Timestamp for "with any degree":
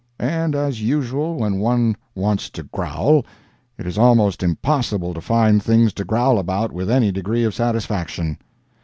6.71-7.43